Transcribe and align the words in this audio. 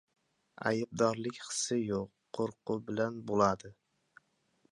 aybdorlik 0.69 1.37
hissi 1.49 1.77
yoki 1.81 2.39
qo‘rquv 2.39 2.81
bilan 2.87 3.19
bo‘ladi 3.33 3.73